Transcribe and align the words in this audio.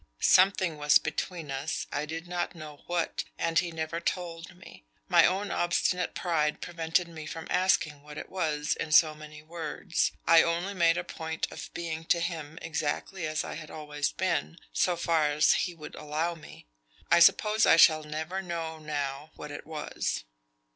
Something 0.19 0.77
was 0.79 0.97
between 0.97 1.51
us, 1.51 1.85
I 1.91 2.07
did 2.07 2.27
not 2.27 2.55
know 2.55 2.81
what, 2.87 3.23
and 3.37 3.59
he 3.59 3.69
never 3.69 3.99
told 3.99 4.55
me. 4.57 4.83
My 5.07 5.27
own 5.27 5.51
obstinate 5.51 6.15
pride 6.15 6.59
prevented 6.59 7.07
me 7.07 7.27
from 7.27 7.45
asking 7.51 8.01
what 8.01 8.17
it 8.17 8.27
was 8.27 8.75
in 8.79 8.91
so 8.93 9.13
many 9.13 9.43
words; 9.43 10.11
I 10.25 10.41
only 10.41 10.73
made 10.73 10.97
a 10.97 11.03
point 11.03 11.45
of 11.51 11.71
being 11.75 12.05
to 12.05 12.19
him 12.19 12.57
exactly 12.63 13.27
as 13.27 13.43
I 13.43 13.53
had 13.53 13.69
always 13.69 14.11
been, 14.11 14.57
so 14.73 14.95
far 14.95 15.27
as 15.33 15.51
he 15.53 15.75
would 15.75 15.93
allow 15.93 16.33
me. 16.33 16.65
I 17.11 17.19
suppose 17.19 17.67
I 17.67 17.75
shall 17.77 18.01
never 18.03 18.41
know 18.41 18.79
now 18.79 19.29
what 19.35 19.51
it 19.51 19.67
was." 19.67 20.23